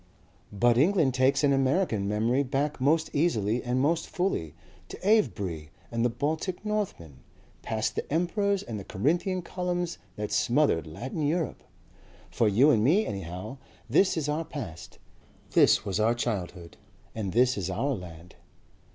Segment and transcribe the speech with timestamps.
[0.51, 4.55] "But England takes an American memory back most easily and most fully
[4.89, 7.19] to Avebury and the Baltic Northmen,
[7.61, 11.63] past the emperors and the Corinthian columns that smothered Latin Europe....
[12.31, 14.97] For you and me anyhow this is our past,
[15.51, 16.77] this was our childhood,
[17.13, 18.33] and this is our land."